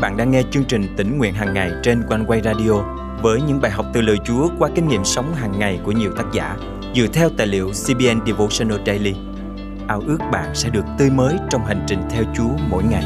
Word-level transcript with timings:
bạn 0.00 0.16
đang 0.16 0.30
nghe 0.30 0.42
chương 0.50 0.64
trình 0.64 0.86
tỉnh 0.96 1.18
nguyện 1.18 1.34
hàng 1.34 1.54
ngày 1.54 1.72
trên 1.82 2.02
quanh 2.08 2.24
quay 2.26 2.40
radio 2.40 2.72
với 3.22 3.40
những 3.42 3.60
bài 3.60 3.70
học 3.70 3.86
từ 3.92 4.00
lời 4.00 4.16
Chúa 4.24 4.48
qua 4.58 4.70
kinh 4.74 4.88
nghiệm 4.88 5.04
sống 5.04 5.34
hàng 5.34 5.58
ngày 5.58 5.80
của 5.84 5.92
nhiều 5.92 6.12
tác 6.16 6.24
giả 6.32 6.56
dựa 6.94 7.06
theo 7.06 7.30
tài 7.36 7.46
liệu 7.46 7.70
CBN 7.70 8.26
Devotional 8.26 8.78
Daily. 8.86 9.14
Ao 9.88 10.02
ước 10.06 10.18
bạn 10.32 10.54
sẽ 10.54 10.70
được 10.70 10.84
tươi 10.98 11.10
mới 11.10 11.36
trong 11.50 11.64
hành 11.64 11.84
trình 11.86 12.02
theo 12.10 12.24
Chúa 12.36 12.50
mỗi 12.70 12.84
ngày. 12.84 13.04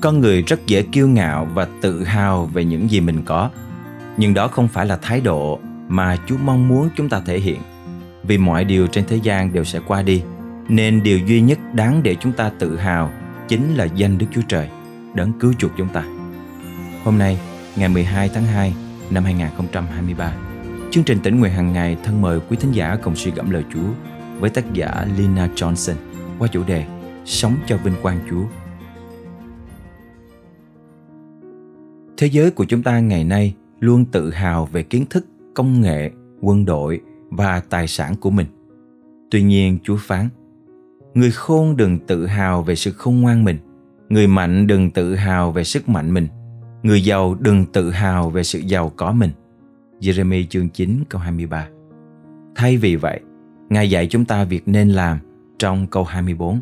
Con 0.00 0.20
người 0.20 0.42
rất 0.42 0.66
dễ 0.66 0.82
kiêu 0.82 1.08
ngạo 1.08 1.48
và 1.54 1.66
tự 1.80 2.04
hào 2.04 2.46
về 2.46 2.64
những 2.64 2.90
gì 2.90 3.00
mình 3.00 3.22
có, 3.24 3.50
nhưng 4.16 4.34
đó 4.34 4.48
không 4.48 4.68
phải 4.68 4.86
là 4.86 4.96
thái 4.96 5.20
độ 5.20 5.58
mà 5.88 6.16
Chúa 6.26 6.36
mong 6.44 6.68
muốn 6.68 6.88
chúng 6.96 7.08
ta 7.08 7.20
thể 7.26 7.38
hiện. 7.38 7.60
Vì 8.22 8.38
mọi 8.38 8.64
điều 8.64 8.86
trên 8.86 9.04
thế 9.08 9.16
gian 9.16 9.52
đều 9.52 9.64
sẽ 9.64 9.80
qua 9.86 10.02
đi, 10.02 10.22
nên 10.68 11.02
điều 11.02 11.18
duy 11.18 11.40
nhất 11.40 11.58
đáng 11.74 12.02
để 12.02 12.16
chúng 12.20 12.32
ta 12.32 12.50
tự 12.58 12.76
hào 12.76 13.12
chính 13.48 13.74
là 13.74 13.84
danh 13.84 14.18
Đức 14.18 14.26
Chúa 14.30 14.42
Trời, 14.48 14.68
đấng 15.14 15.32
cứu 15.40 15.52
chuộc 15.58 15.70
chúng 15.76 15.88
ta. 15.88 16.04
Hôm 17.04 17.18
nay, 17.18 17.38
ngày 17.76 17.88
12 17.88 18.28
tháng 18.28 18.44
2 18.44 18.74
năm 19.10 19.24
2023, 19.24 20.34
chương 20.90 21.04
trình 21.04 21.18
tỉnh 21.22 21.40
nguyện 21.40 21.52
hàng 21.52 21.72
ngày 21.72 21.96
thân 22.04 22.22
mời 22.22 22.40
quý 22.48 22.56
thính 22.60 22.72
giả 22.72 22.96
cùng 23.02 23.16
suy 23.16 23.30
gẫm 23.30 23.50
lời 23.50 23.64
Chúa 23.74 23.88
với 24.38 24.50
tác 24.50 24.72
giả 24.72 25.06
Lina 25.18 25.48
Johnson 25.54 25.94
qua 26.38 26.48
chủ 26.48 26.64
đề 26.64 26.84
Sống 27.24 27.56
cho 27.66 27.76
vinh 27.76 27.94
quang 28.02 28.18
Chúa. 28.30 28.44
Thế 32.16 32.26
giới 32.26 32.50
của 32.50 32.64
chúng 32.64 32.82
ta 32.82 33.00
ngày 33.00 33.24
nay 33.24 33.54
luôn 33.80 34.04
tự 34.04 34.30
hào 34.30 34.66
về 34.66 34.82
kiến 34.82 35.06
thức, 35.10 35.26
công 35.54 35.80
nghệ, 35.80 36.10
quân 36.40 36.64
đội 36.64 37.00
và 37.30 37.60
tài 37.60 37.88
sản 37.88 38.14
của 38.14 38.30
mình. 38.30 38.46
Tuy 39.30 39.42
nhiên, 39.42 39.78
Chúa 39.84 39.96
phán– 39.96 40.28
người 41.14 41.30
khôn 41.30 41.76
đừng 41.76 41.98
tự 41.98 42.26
hào 42.26 42.62
về 42.62 42.74
sự 42.74 42.90
khôn 42.90 43.20
ngoan 43.20 43.44
mình. 43.44 43.58
Người 44.08 44.26
mạnh 44.26 44.66
đừng 44.66 44.90
tự 44.90 45.14
hào 45.14 45.52
về 45.52 45.64
sức 45.64 45.88
mạnh 45.88 46.14
mình. 46.14 46.26
Người 46.82 47.04
giàu 47.04 47.36
đừng 47.40 47.66
tự 47.66 47.90
hào 47.90 48.30
về 48.30 48.42
sự 48.42 48.58
giàu 48.58 48.92
có 48.96 49.12
mình. 49.12 49.30
Jeremy 50.00 50.46
chương 50.46 50.68
9 50.68 51.04
câu 51.08 51.20
23 51.20 51.68
Thay 52.54 52.76
vì 52.76 52.96
vậy, 52.96 53.20
Ngài 53.68 53.90
dạy 53.90 54.06
chúng 54.06 54.24
ta 54.24 54.44
việc 54.44 54.68
nên 54.68 54.88
làm 54.88 55.18
trong 55.58 55.86
câu 55.86 56.04
24. 56.04 56.60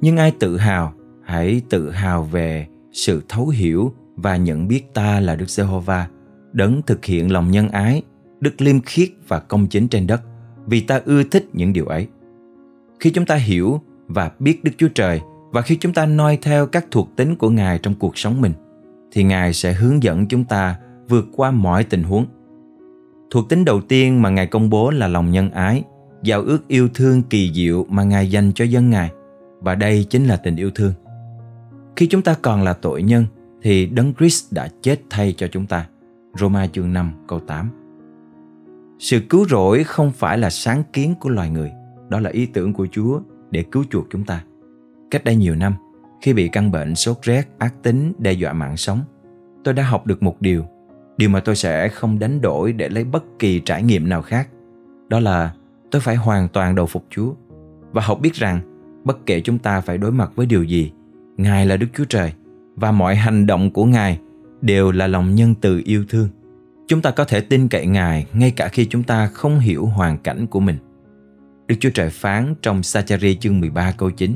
Nhưng 0.00 0.16
ai 0.16 0.32
tự 0.40 0.56
hào, 0.56 0.92
hãy 1.24 1.62
tự 1.70 1.90
hào 1.90 2.22
về 2.22 2.66
sự 2.92 3.22
thấu 3.28 3.48
hiểu 3.48 3.94
và 4.16 4.36
nhận 4.36 4.68
biết 4.68 4.94
ta 4.94 5.20
là 5.20 5.36
Đức 5.36 5.50
Giê-hô-va, 5.50 6.08
đấng 6.52 6.82
thực 6.82 7.04
hiện 7.04 7.32
lòng 7.32 7.50
nhân 7.50 7.68
ái, 7.68 8.02
đức 8.40 8.60
liêm 8.60 8.80
khiết 8.80 9.08
và 9.28 9.38
công 9.38 9.66
chính 9.66 9.88
trên 9.88 10.06
đất, 10.06 10.22
vì 10.66 10.80
ta 10.80 11.00
ưa 11.04 11.22
thích 11.22 11.48
những 11.52 11.72
điều 11.72 11.86
ấy 11.86 12.06
khi 13.00 13.10
chúng 13.10 13.26
ta 13.26 13.34
hiểu 13.34 13.80
và 14.06 14.30
biết 14.38 14.64
Đức 14.64 14.72
Chúa 14.78 14.88
Trời 14.88 15.20
và 15.50 15.62
khi 15.62 15.76
chúng 15.76 15.92
ta 15.92 16.06
noi 16.06 16.38
theo 16.42 16.66
các 16.66 16.86
thuộc 16.90 17.16
tính 17.16 17.36
của 17.36 17.50
Ngài 17.50 17.78
trong 17.78 17.94
cuộc 17.94 18.18
sống 18.18 18.40
mình 18.40 18.52
thì 19.12 19.24
Ngài 19.24 19.52
sẽ 19.52 19.72
hướng 19.72 20.02
dẫn 20.02 20.26
chúng 20.26 20.44
ta 20.44 20.76
vượt 21.08 21.26
qua 21.36 21.50
mọi 21.50 21.84
tình 21.84 22.02
huống. 22.02 22.26
Thuộc 23.30 23.48
tính 23.48 23.64
đầu 23.64 23.80
tiên 23.80 24.22
mà 24.22 24.30
Ngài 24.30 24.46
công 24.46 24.70
bố 24.70 24.90
là 24.90 25.08
lòng 25.08 25.30
nhân 25.30 25.50
ái, 25.50 25.82
giao 26.22 26.42
ước 26.42 26.68
yêu 26.68 26.88
thương 26.94 27.22
kỳ 27.22 27.52
diệu 27.54 27.86
mà 27.88 28.02
Ngài 28.02 28.30
dành 28.30 28.52
cho 28.54 28.64
dân 28.64 28.90
Ngài 28.90 29.10
và 29.60 29.74
đây 29.74 30.06
chính 30.10 30.24
là 30.24 30.36
tình 30.36 30.56
yêu 30.56 30.70
thương. 30.74 30.92
Khi 31.96 32.06
chúng 32.06 32.22
ta 32.22 32.34
còn 32.42 32.62
là 32.62 32.72
tội 32.72 33.02
nhân 33.02 33.26
thì 33.62 33.86
Đấng 33.86 34.14
Christ 34.14 34.52
đã 34.52 34.68
chết 34.82 35.00
thay 35.10 35.34
cho 35.36 35.48
chúng 35.48 35.66
ta. 35.66 35.86
Roma 36.38 36.66
chương 36.66 36.92
5 36.92 37.12
câu 37.28 37.40
8 37.40 37.70
Sự 38.98 39.20
cứu 39.28 39.46
rỗi 39.48 39.84
không 39.84 40.12
phải 40.12 40.38
là 40.38 40.50
sáng 40.50 40.82
kiến 40.92 41.14
của 41.20 41.28
loài 41.28 41.50
người 41.50 41.72
đó 42.08 42.20
là 42.20 42.30
ý 42.30 42.46
tưởng 42.46 42.72
của 42.72 42.86
Chúa 42.90 43.20
để 43.50 43.62
cứu 43.62 43.84
chuộc 43.90 44.06
chúng 44.10 44.24
ta. 44.24 44.44
Cách 45.10 45.24
đây 45.24 45.36
nhiều 45.36 45.54
năm, 45.54 45.74
khi 46.22 46.32
bị 46.32 46.48
căn 46.48 46.70
bệnh 46.70 46.94
sốt 46.94 47.16
rét 47.22 47.48
ác 47.58 47.74
tính 47.82 48.12
đe 48.18 48.32
dọa 48.32 48.52
mạng 48.52 48.76
sống, 48.76 49.00
tôi 49.64 49.74
đã 49.74 49.82
học 49.82 50.06
được 50.06 50.22
một 50.22 50.40
điều, 50.40 50.64
điều 51.16 51.28
mà 51.28 51.40
tôi 51.40 51.56
sẽ 51.56 51.88
không 51.88 52.18
đánh 52.18 52.40
đổi 52.40 52.72
để 52.72 52.88
lấy 52.88 53.04
bất 53.04 53.24
kỳ 53.38 53.60
trải 53.60 53.82
nghiệm 53.82 54.08
nào 54.08 54.22
khác. 54.22 54.48
Đó 55.08 55.20
là 55.20 55.52
tôi 55.90 56.00
phải 56.00 56.16
hoàn 56.16 56.48
toàn 56.48 56.74
đầu 56.74 56.86
phục 56.86 57.04
Chúa 57.10 57.32
và 57.92 58.02
học 58.02 58.20
biết 58.20 58.34
rằng 58.34 58.60
bất 59.04 59.26
kể 59.26 59.40
chúng 59.40 59.58
ta 59.58 59.80
phải 59.80 59.98
đối 59.98 60.12
mặt 60.12 60.32
với 60.34 60.46
điều 60.46 60.62
gì, 60.62 60.92
Ngài 61.36 61.66
là 61.66 61.76
Đức 61.76 61.86
Chúa 61.94 62.04
Trời 62.04 62.32
và 62.76 62.92
mọi 62.92 63.16
hành 63.16 63.46
động 63.46 63.70
của 63.70 63.84
Ngài 63.84 64.18
đều 64.60 64.90
là 64.90 65.06
lòng 65.06 65.34
nhân 65.34 65.54
từ 65.60 65.82
yêu 65.84 66.04
thương. 66.08 66.28
Chúng 66.88 67.02
ta 67.02 67.10
có 67.10 67.24
thể 67.24 67.40
tin 67.40 67.68
cậy 67.68 67.86
Ngài 67.86 68.26
ngay 68.32 68.50
cả 68.50 68.68
khi 68.68 68.86
chúng 68.86 69.02
ta 69.02 69.26
không 69.26 69.58
hiểu 69.58 69.86
hoàn 69.86 70.18
cảnh 70.18 70.46
của 70.46 70.60
mình. 70.60 70.76
Đức 71.68 71.76
Chúa 71.80 71.90
Trời 71.90 72.10
phán 72.10 72.54
trong 72.62 72.82
Sachari 72.82 73.36
chương 73.36 73.60
13 73.60 73.92
câu 73.92 74.10
9 74.10 74.34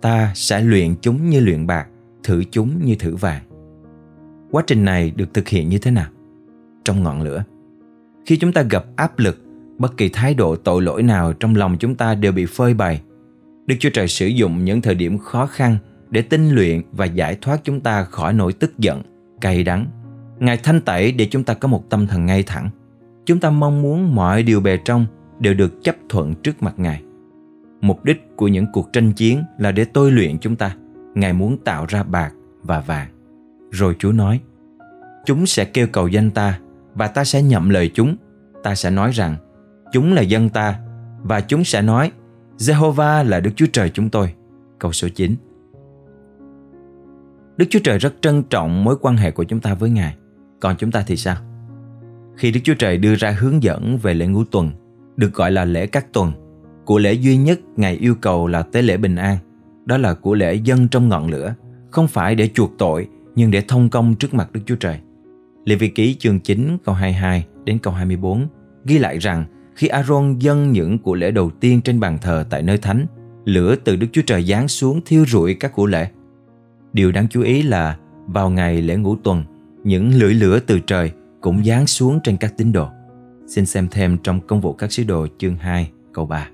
Ta 0.00 0.32
sẽ 0.34 0.60
luyện 0.60 0.94
chúng 1.00 1.30
như 1.30 1.40
luyện 1.40 1.66
bạc, 1.66 1.86
thử 2.22 2.44
chúng 2.50 2.84
như 2.84 2.94
thử 2.94 3.16
vàng. 3.16 3.42
Quá 4.50 4.62
trình 4.66 4.84
này 4.84 5.12
được 5.16 5.34
thực 5.34 5.48
hiện 5.48 5.68
như 5.68 5.78
thế 5.78 5.90
nào? 5.90 6.06
Trong 6.84 7.02
ngọn 7.02 7.22
lửa. 7.22 7.44
Khi 8.26 8.36
chúng 8.36 8.52
ta 8.52 8.62
gặp 8.62 8.84
áp 8.96 9.18
lực, 9.18 9.42
bất 9.78 9.96
kỳ 9.96 10.08
thái 10.08 10.34
độ 10.34 10.56
tội 10.56 10.82
lỗi 10.82 11.02
nào 11.02 11.32
trong 11.32 11.56
lòng 11.56 11.76
chúng 11.80 11.94
ta 11.94 12.14
đều 12.14 12.32
bị 12.32 12.46
phơi 12.46 12.74
bày. 12.74 13.02
Đức 13.66 13.74
Chúa 13.78 13.90
Trời 13.90 14.08
sử 14.08 14.26
dụng 14.26 14.64
những 14.64 14.80
thời 14.80 14.94
điểm 14.94 15.18
khó 15.18 15.46
khăn 15.46 15.76
để 16.10 16.22
tinh 16.22 16.50
luyện 16.50 16.82
và 16.92 17.04
giải 17.04 17.38
thoát 17.40 17.60
chúng 17.64 17.80
ta 17.80 18.04
khỏi 18.04 18.32
nỗi 18.32 18.52
tức 18.52 18.78
giận, 18.78 19.02
cay 19.40 19.62
đắng. 19.62 19.86
Ngài 20.38 20.56
thanh 20.56 20.80
tẩy 20.80 21.12
để 21.12 21.28
chúng 21.30 21.44
ta 21.44 21.54
có 21.54 21.68
một 21.68 21.90
tâm 21.90 22.06
thần 22.06 22.26
ngay 22.26 22.42
thẳng. 22.42 22.70
Chúng 23.26 23.40
ta 23.40 23.50
mong 23.50 23.82
muốn 23.82 24.14
mọi 24.14 24.42
điều 24.42 24.60
bề 24.60 24.78
trong 24.84 25.06
đều 25.44 25.54
được 25.54 25.82
chấp 25.82 25.96
thuận 26.08 26.34
trước 26.34 26.62
mặt 26.62 26.74
Ngài. 26.76 27.02
Mục 27.80 28.04
đích 28.04 28.36
của 28.36 28.48
những 28.48 28.66
cuộc 28.72 28.92
tranh 28.92 29.12
chiến 29.12 29.42
là 29.58 29.72
để 29.72 29.84
tôi 29.84 30.12
luyện 30.12 30.38
chúng 30.38 30.56
ta. 30.56 30.76
Ngài 31.14 31.32
muốn 31.32 31.58
tạo 31.64 31.86
ra 31.88 32.02
bạc 32.02 32.32
và 32.62 32.80
vàng. 32.80 33.08
Rồi 33.70 33.96
Chúa 33.98 34.12
nói, 34.12 34.40
chúng 35.24 35.46
sẽ 35.46 35.64
kêu 35.64 35.86
cầu 35.92 36.08
danh 36.08 36.30
ta 36.30 36.58
và 36.94 37.06
ta 37.06 37.24
sẽ 37.24 37.42
nhậm 37.42 37.68
lời 37.68 37.90
chúng. 37.94 38.16
Ta 38.62 38.74
sẽ 38.74 38.90
nói 38.90 39.10
rằng, 39.10 39.36
chúng 39.92 40.12
là 40.12 40.22
dân 40.22 40.48
ta 40.48 40.78
và 41.22 41.40
chúng 41.40 41.64
sẽ 41.64 41.82
nói, 41.82 42.12
Jehovah 42.58 43.24
là 43.24 43.40
Đức 43.40 43.50
Chúa 43.56 43.66
Trời 43.72 43.90
chúng 43.90 44.10
tôi. 44.10 44.34
Câu 44.78 44.92
số 44.92 45.08
9 45.08 45.34
Đức 47.56 47.66
Chúa 47.70 47.80
Trời 47.84 47.98
rất 47.98 48.14
trân 48.20 48.42
trọng 48.42 48.84
mối 48.84 48.96
quan 49.00 49.16
hệ 49.16 49.30
của 49.30 49.44
chúng 49.44 49.60
ta 49.60 49.74
với 49.74 49.90
Ngài. 49.90 50.16
Còn 50.60 50.76
chúng 50.78 50.90
ta 50.90 51.04
thì 51.06 51.16
sao? 51.16 51.36
Khi 52.36 52.50
Đức 52.50 52.60
Chúa 52.64 52.74
Trời 52.74 52.98
đưa 52.98 53.14
ra 53.14 53.30
hướng 53.30 53.62
dẫn 53.62 53.98
về 53.98 54.14
lễ 54.14 54.26
ngũ 54.26 54.44
tuần 54.44 54.70
được 55.16 55.34
gọi 55.34 55.50
là 55.50 55.64
lễ 55.64 55.86
các 55.86 56.12
tuần. 56.12 56.32
Của 56.84 56.98
lễ 56.98 57.12
duy 57.12 57.36
nhất 57.36 57.60
Ngài 57.76 57.96
yêu 57.96 58.14
cầu 58.14 58.46
là 58.46 58.62
tế 58.62 58.82
lễ 58.82 58.96
bình 58.96 59.16
an. 59.16 59.38
Đó 59.84 59.96
là 59.96 60.14
của 60.14 60.34
lễ 60.34 60.54
dân 60.54 60.88
trong 60.88 61.08
ngọn 61.08 61.30
lửa, 61.30 61.54
không 61.90 62.08
phải 62.08 62.34
để 62.34 62.48
chuộc 62.48 62.72
tội 62.78 63.08
nhưng 63.36 63.50
để 63.50 63.62
thông 63.68 63.88
công 63.88 64.14
trước 64.14 64.34
mặt 64.34 64.52
Đức 64.52 64.60
Chúa 64.66 64.76
Trời. 64.76 64.98
Lê 65.64 65.76
Vi 65.76 65.88
Ký 65.88 66.14
chương 66.14 66.40
9 66.40 66.78
câu 66.84 66.94
22 66.94 67.46
đến 67.64 67.78
câu 67.78 67.94
24 67.94 68.46
ghi 68.84 68.98
lại 68.98 69.18
rằng 69.18 69.44
khi 69.76 69.86
Aaron 69.86 70.38
dâng 70.38 70.72
những 70.72 70.98
của 70.98 71.14
lễ 71.14 71.30
đầu 71.30 71.50
tiên 71.50 71.80
trên 71.80 72.00
bàn 72.00 72.18
thờ 72.22 72.44
tại 72.50 72.62
nơi 72.62 72.78
thánh, 72.78 73.06
lửa 73.44 73.76
từ 73.84 73.96
Đức 73.96 74.06
Chúa 74.12 74.22
Trời 74.26 74.42
giáng 74.42 74.68
xuống 74.68 75.00
thiêu 75.06 75.24
rụi 75.28 75.54
các 75.54 75.72
của 75.72 75.86
lễ. 75.86 76.08
Điều 76.92 77.12
đáng 77.12 77.26
chú 77.30 77.42
ý 77.42 77.62
là 77.62 77.96
vào 78.26 78.50
ngày 78.50 78.82
lễ 78.82 78.96
ngũ 78.96 79.16
tuần, 79.16 79.44
những 79.84 80.14
lưỡi 80.14 80.34
lửa 80.34 80.58
từ 80.66 80.80
trời 80.80 81.12
cũng 81.40 81.64
giáng 81.64 81.86
xuống 81.86 82.20
trên 82.22 82.36
các 82.36 82.54
tín 82.56 82.72
đồ. 82.72 82.88
Xin 83.46 83.66
xem 83.66 83.88
thêm 83.90 84.18
trong 84.18 84.40
công 84.40 84.60
vụ 84.60 84.72
các 84.72 84.92
sứ 84.92 85.04
đồ 85.04 85.26
chương 85.38 85.56
2 85.56 85.90
câu 86.12 86.26
3. 86.26 86.48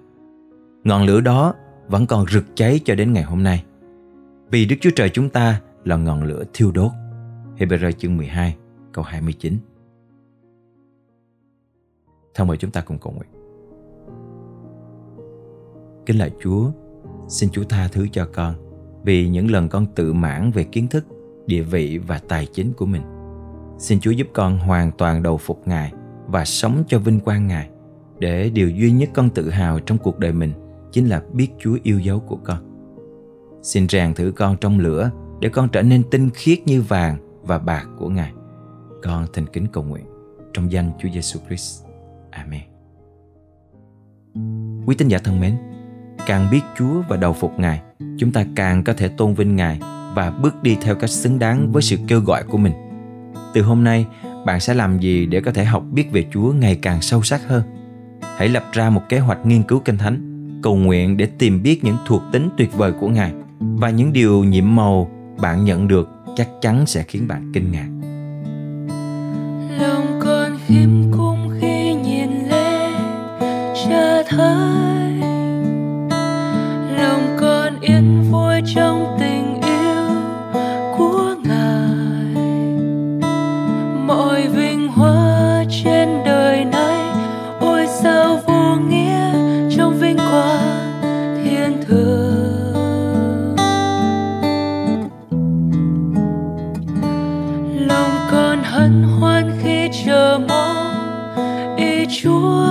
Ngọn 0.84 1.04
lửa 1.04 1.20
đó 1.20 1.54
vẫn 1.88 2.06
còn 2.06 2.26
rực 2.28 2.44
cháy 2.54 2.80
cho 2.84 2.94
đến 2.94 3.12
ngày 3.12 3.22
hôm 3.22 3.42
nay. 3.42 3.64
Vì 4.50 4.64
Đức 4.64 4.76
Chúa 4.80 4.90
Trời 4.96 5.10
chúng 5.10 5.28
ta 5.28 5.60
là 5.84 5.96
ngọn 5.96 6.22
lửa 6.22 6.44
thiêu 6.52 6.72
đốt. 6.72 6.90
Hebrew 7.58 7.92
chương 7.92 8.16
12 8.16 8.56
câu 8.92 9.04
29. 9.04 9.58
Thân 12.34 12.46
mời 12.46 12.56
chúng 12.56 12.70
ta 12.70 12.80
cùng 12.80 12.98
cầu 12.98 13.12
nguyện. 13.12 13.30
Kính 16.06 16.19
lạy 16.19 16.31
Chúa, 16.43 16.70
xin 17.28 17.50
Chúa 17.50 17.64
tha 17.64 17.88
thứ 17.93 18.06
cho 18.12 18.28
con 18.34 18.54
vì 19.04 19.28
những 19.28 19.50
lần 19.50 19.69
con 19.69 19.86
tự 19.94 20.12
mãn 20.12 20.50
về 20.50 20.64
kiến 20.64 20.88
thức, 20.88 21.04
địa 21.46 21.62
vị 21.62 21.98
và 21.98 22.20
tài 22.28 22.46
chính 22.46 22.72
của 22.72 22.86
mình. 22.86 23.02
Xin 23.78 24.00
Chúa 24.00 24.10
giúp 24.10 24.26
con 24.32 24.58
hoàn 24.58 24.93
toàn 24.93 25.22
đầu 25.22 25.36
phục 25.36 25.69
Ngài 25.69 25.93
và 26.31 26.44
sống 26.44 26.85
cho 26.88 26.99
vinh 26.99 27.21
quang 27.21 27.47
Ngài 27.47 27.69
để 28.19 28.50
điều 28.50 28.71
duy 28.71 28.91
nhất 28.91 29.11
con 29.15 29.31
tự 29.31 29.50
hào 29.50 29.81
trong 29.81 29.99
cuộc 29.99 30.19
đời 30.19 30.32
mình 30.32 30.53
chính 30.93 31.09
là 31.09 31.23
biết 31.32 31.49
Chúa 31.59 31.79
yêu 31.82 32.00
dấu 32.00 32.21
của 32.21 32.37
con. 32.37 32.59
Xin 33.62 33.88
rèn 33.88 34.15
thử 34.15 34.32
con 34.37 34.56
trong 34.61 34.79
lửa 34.79 35.11
để 35.41 35.49
con 35.49 35.69
trở 35.69 35.82
nên 35.82 36.03
tinh 36.11 36.31
khiết 36.31 36.59
như 36.67 36.82
vàng 36.82 37.19
và 37.43 37.59
bạc 37.59 37.87
của 37.99 38.09
Ngài. 38.09 38.32
Con 39.03 39.27
thành 39.32 39.47
kính 39.47 39.67
cầu 39.73 39.85
nguyện 39.85 40.05
trong 40.53 40.73
danh 40.73 40.91
Chúa 40.99 41.09
Giêsu 41.15 41.41
Christ. 41.47 41.85
Amen. 42.31 42.61
Quý 44.87 44.94
tín 44.99 45.09
giả 45.09 45.19
thân 45.19 45.41
mến, 45.41 45.56
càng 46.27 46.49
biết 46.50 46.61
Chúa 46.79 47.03
và 47.09 47.17
đầu 47.17 47.32
phục 47.32 47.59
Ngài, 47.59 47.82
chúng 48.19 48.32
ta 48.32 48.44
càng 48.56 48.85
có 48.85 48.93
thể 48.93 49.09
tôn 49.09 49.35
vinh 49.35 49.56
Ngài 49.56 49.81
và 50.15 50.31
bước 50.31 50.62
đi 50.62 50.77
theo 50.82 50.94
cách 50.94 51.11
xứng 51.11 51.38
đáng 51.38 51.73
với 51.73 51.82
sự 51.82 51.97
kêu 52.09 52.21
gọi 52.21 52.44
của 52.44 52.59
mình. 52.59 52.73
Từ 53.55 53.62
hôm 53.62 53.85
nay, 53.85 54.06
bạn 54.46 54.60
sẽ 54.60 54.75
làm 54.75 54.98
gì 54.98 55.26
để 55.26 55.40
có 55.40 55.52
thể 55.52 55.64
học 55.64 55.84
biết 55.92 56.12
về 56.12 56.25
Chúa 56.32 56.52
ngày 56.52 56.78
càng 56.82 57.02
sâu 57.02 57.22
sắc 57.22 57.40
hơn? 57.48 57.62
Hãy 58.37 58.48
lập 58.48 58.64
ra 58.72 58.90
một 58.90 59.02
kế 59.08 59.19
hoạch 59.19 59.46
nghiên 59.46 59.62
cứu 59.62 59.81
Kinh 59.84 59.98
Thánh. 59.98 60.26
cầu 60.62 60.76
nguyện 60.76 61.16
để 61.16 61.26
tìm 61.38 61.62
biết 61.62 61.84
những 61.84 61.96
thuộc 62.06 62.22
tính 62.32 62.48
tuyệt 62.56 62.72
vời 62.72 62.92
của 62.92 63.08
ngài 63.08 63.32
và 63.60 63.90
những 63.90 64.12
điều 64.12 64.44
nhiệm 64.44 64.76
màu 64.76 65.10
bạn 65.40 65.64
nhận 65.64 65.88
được 65.88 66.08
chắc 66.37 66.48
chắn 66.60 66.87
sẽ 66.87 67.02
khiến 67.02 67.28
bạn 67.28 67.52
kinh 67.54 67.72
ngạc 67.72 67.88
lòng 69.81 70.20
con 70.25 70.58
khiêm 70.66 71.12
cung 71.12 71.50
khi 71.60 71.94
nhìn 71.94 72.31
lên 72.48 72.93
cha 73.88 74.22
thấy 74.28 74.80
hân 98.81 99.03
hoan 99.03 99.59
khi 99.62 99.88
chờ 100.05 100.41
mong 100.49 101.77
ý 101.77 102.06
chúa. 102.23 102.67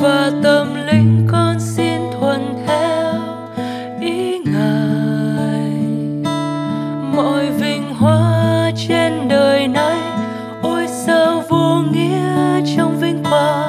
Và 0.00 0.32
tâm 0.42 0.86
linh 0.86 1.26
con 1.32 1.60
xin 1.60 2.00
thuận 2.20 2.54
theo 2.66 3.14
ý 4.00 4.38
ngài. 4.38 5.72
Mọi 7.16 7.50
vinh 7.50 7.94
hoa 7.94 8.70
trên 8.88 9.28
đời 9.28 9.68
này 9.68 9.98
ôi 10.62 10.86
sao 10.88 11.44
vô 11.48 11.82
nghĩa 11.92 12.60
trong 12.76 13.00
vinh 13.00 13.24
quang. 13.30 13.67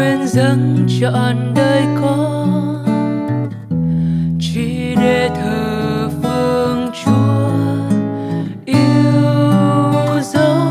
Nguyện 0.00 0.26
dâng 0.26 0.86
trọn 1.00 1.36
đời 1.54 1.82
con. 2.00 2.84
Chỉ 4.40 4.94
để 4.94 5.30
thờ 5.34 6.10
phượng 6.22 6.90
chúa, 7.04 7.50
yêu 8.64 10.20
dấu 10.22 10.68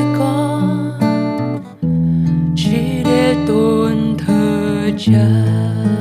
thờ 5.06 5.99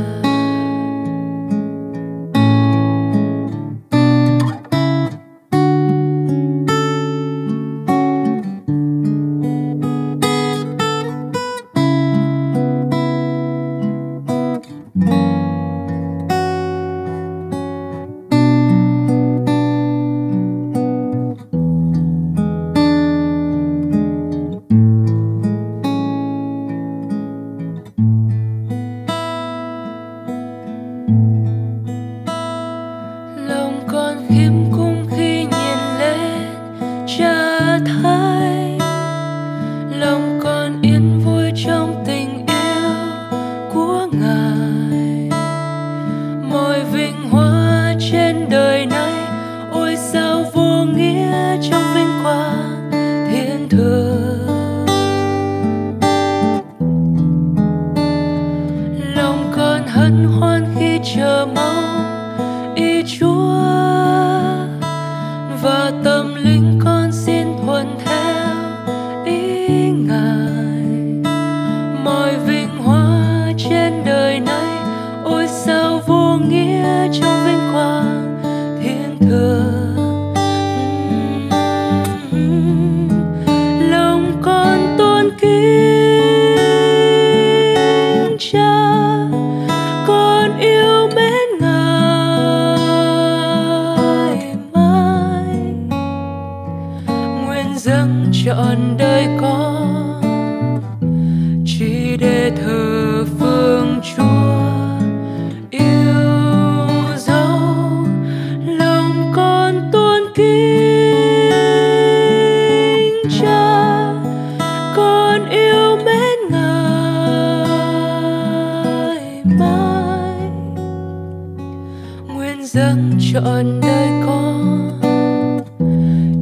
nguyện 122.74 122.84
dâng 122.84 123.18
trọn 123.32 123.80
đời 123.80 124.08
con, 124.26 124.90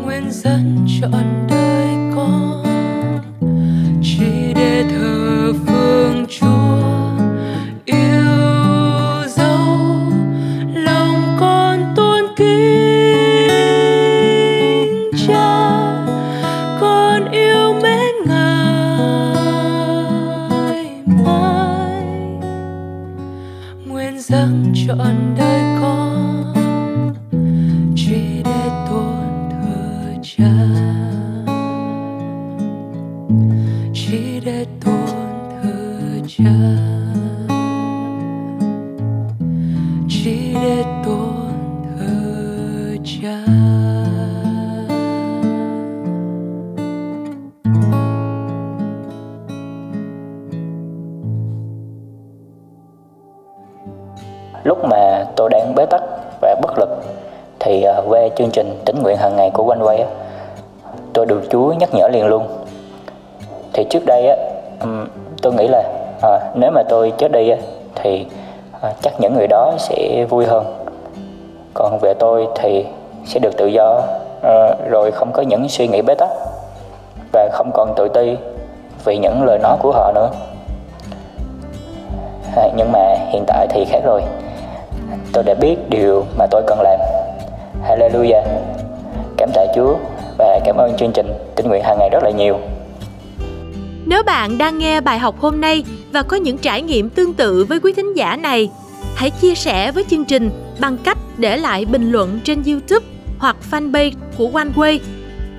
Nguyện 0.04 0.32
dâng 0.32 0.88
trọn 1.02 1.24
đời 1.50 1.63
dáng 24.34 24.74
trọn 24.88 25.36
đời 25.38 25.73
lúc 54.74 54.86
mà 54.86 55.26
tôi 55.36 55.50
đang 55.50 55.76
bế 55.76 55.86
tắc 55.86 56.02
và 56.42 56.56
bất 56.62 56.80
lực 56.80 56.90
thì 57.60 57.84
ờ, 57.84 58.02
về 58.02 58.30
chương 58.36 58.50
trình 58.52 58.82
tính 58.86 59.02
nguyện 59.04 59.18
hàng 59.18 59.36
ngày 59.36 59.50
của 59.54 59.64
quanh 59.64 59.84
quay 59.84 60.06
tôi 61.14 61.26
được 61.26 61.42
Chúa 61.50 61.74
nhắc 61.74 61.90
nhở 61.94 62.08
liền 62.08 62.26
luôn. 62.26 62.48
Thì 63.74 63.86
trước 63.90 64.04
đây 64.06 64.28
á 64.28 64.36
tôi 65.42 65.54
nghĩ 65.54 65.68
là 65.68 65.84
à, 66.22 66.40
nếu 66.56 66.72
mà 66.72 66.84
tôi 66.90 67.14
chết 67.18 67.32
đi 67.32 67.50
á 67.50 67.58
thì 67.96 68.26
à, 68.82 68.94
chắc 69.02 69.14
những 69.20 69.34
người 69.34 69.48
đó 69.48 69.74
sẽ 69.78 70.26
vui 70.30 70.46
hơn. 70.46 70.66
Còn 71.74 72.00
về 72.02 72.14
tôi 72.20 72.48
thì 72.56 72.86
sẽ 73.26 73.40
được 73.40 73.58
tự 73.58 73.66
do 73.66 74.02
à, 74.44 74.76
rồi 74.90 75.12
không 75.12 75.32
có 75.32 75.42
những 75.42 75.70
suy 75.70 75.88
nghĩ 75.88 76.02
bế 76.02 76.16
tắc 76.16 76.30
và 77.34 77.50
không 77.52 77.72
còn 77.74 77.94
tự 77.96 78.08
ti 78.08 78.38
vì 79.06 79.18
những 79.18 79.44
lời 79.44 79.60
nói 79.60 79.78
của 79.82 79.92
họ 79.92 80.12
nữa. 80.16 80.30
À, 82.56 82.70
nhưng 82.76 82.92
mà 82.92 83.16
hiện 83.30 83.44
tại 83.48 83.68
thì 83.70 83.86
khác 83.86 84.00
rồi 84.06 84.22
tôi 85.34 85.44
đã 85.44 85.54
biết 85.54 85.76
điều 85.90 86.26
mà 86.38 86.46
tôi 86.52 86.64
cần 86.68 86.82
làm. 86.82 87.00
Hallelujah. 87.88 88.44
Cảm 89.38 89.50
tạ 89.54 89.66
Chúa 89.76 89.96
và 90.38 90.60
cảm 90.66 90.78
ơn 90.78 90.98
chương 90.98 91.12
trình 91.14 91.28
tinh 91.56 91.68
nguyện 91.68 91.84
hàng 91.84 91.98
ngày 92.00 92.10
rất 92.10 92.24
là 92.24 92.32
nhiều. 92.32 92.60
Nếu 94.06 94.24
bạn 94.24 94.58
đang 94.58 94.78
nghe 94.78 95.02
bài 95.02 95.20
học 95.20 95.36
hôm 95.40 95.62
nay 95.62 95.84
và 96.12 96.24
có 96.24 96.38
những 96.38 96.58
trải 96.58 96.82
nghiệm 96.82 97.10
tương 97.10 97.34
tự 97.34 97.66
với 97.70 97.80
quý 97.80 97.94
thính 97.94 98.18
giả 98.18 98.36
này, 98.36 98.70
hãy 99.16 99.30
chia 99.30 99.56
sẻ 99.56 99.92
với 99.92 100.06
chương 100.10 100.26
trình 100.26 100.50
bằng 100.80 100.98
cách 101.04 101.18
để 101.38 101.58
lại 101.58 101.86
bình 101.86 102.12
luận 102.12 102.40
trên 102.44 102.64
YouTube 102.64 103.06
hoặc 103.40 103.56
fanpage 103.72 104.12
của 104.38 104.50
OneWay. 104.54 105.00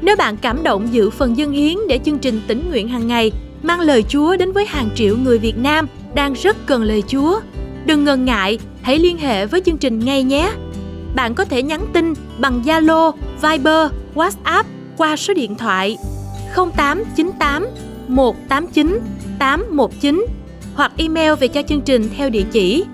Nếu 0.01 0.17
bạn 0.17 0.37
cảm 0.37 0.63
động 0.63 0.89
giữ 0.91 1.11
phần 1.11 1.37
dân 1.37 1.53
hiến 1.53 1.77
để 1.89 1.99
chương 2.05 2.19
trình 2.19 2.41
tỉnh 2.47 2.71
nguyện 2.71 2.89
hàng 2.89 3.07
ngày 3.07 3.33
mang 3.63 3.81
lời 3.81 4.05
Chúa 4.09 4.37
đến 4.37 4.53
với 4.53 4.67
hàng 4.67 4.89
triệu 4.95 5.17
người 5.17 5.39
Việt 5.39 5.59
Nam 5.59 5.89
đang 6.15 6.33
rất 6.33 6.57
cần 6.67 6.83
lời 6.83 7.03
Chúa, 7.07 7.41
đừng 7.87 8.05
ngần 8.05 8.25
ngại, 8.25 8.59
hãy 8.85 8.99
liên 8.99 9.19
hệ 9.19 9.47
với 9.47 9.61
chương 9.61 9.77
trình 9.77 9.99
ngay 9.99 10.23
nhé. 10.23 10.53
Bạn 11.15 11.35
có 11.35 11.45
thể 11.45 11.63
nhắn 11.63 11.87
tin 11.93 12.15
bằng 12.39 12.63
Zalo, 12.63 13.13
Viber, 13.43 13.91
WhatsApp 14.15 14.65
qua 14.97 15.17
số 15.17 15.35
điện 15.35 15.55
thoại 15.55 15.97
0898 16.55 17.67
189 18.09 19.01
819 19.39 20.27
hoặc 20.75 20.93
email 20.97 21.33
về 21.41 21.49
cho 21.49 21.63
chương 21.63 21.81
trình 21.81 22.09
theo 22.17 22.31
địa 22.31 22.45
chỉ 22.53 22.85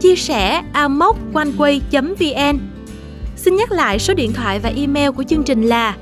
chia 0.00 0.16
sẻ 0.16 0.62
amoconeway.vn 0.72 2.58
Xin 3.36 3.56
nhắc 3.56 3.72
lại 3.72 3.98
số 3.98 4.14
điện 4.14 4.32
thoại 4.32 4.58
và 4.58 4.72
email 4.76 5.10
của 5.10 5.22
chương 5.22 5.42
trình 5.42 5.62
là 5.62 5.96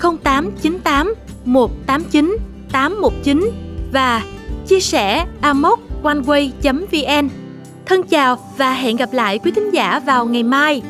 0898 0.00 1.14
189 1.44 2.36
819 2.72 3.50
và 3.92 4.22
chia 4.66 4.80
sẻ 4.80 5.26
amoconeway.vn 5.42 7.43
Thân 7.86 8.02
chào 8.02 8.36
và 8.56 8.72
hẹn 8.72 8.96
gặp 8.96 9.12
lại 9.12 9.38
quý 9.38 9.50
thính 9.50 9.70
giả 9.70 10.00
vào 10.00 10.26
ngày 10.26 10.42
mai. 10.42 10.82